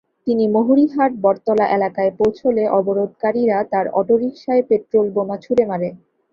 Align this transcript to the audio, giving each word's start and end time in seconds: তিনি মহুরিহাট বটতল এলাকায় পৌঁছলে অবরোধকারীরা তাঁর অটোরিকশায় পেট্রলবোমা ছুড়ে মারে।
তিনি 0.27 0.43
মহুরিহাট 0.47 1.11
বটতল 1.23 1.59
এলাকায় 1.69 2.11
পৌঁছলে 2.19 2.63
অবরোধকারীরা 2.79 3.57
তাঁর 3.71 3.85
অটোরিকশায় 3.99 4.63
পেট্রলবোমা 4.69 5.35
ছুড়ে 5.43 5.63
মারে। 5.65 5.89